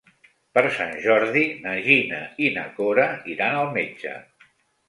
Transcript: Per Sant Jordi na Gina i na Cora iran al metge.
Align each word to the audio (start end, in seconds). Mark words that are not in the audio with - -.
Per 0.57 0.61
Sant 0.77 0.95
Jordi 1.03 1.43
na 1.67 1.75
Gina 1.89 2.23
i 2.47 2.51
na 2.57 2.65
Cora 2.81 3.07
iran 3.35 3.63
al 3.63 3.73
metge. 3.81 4.19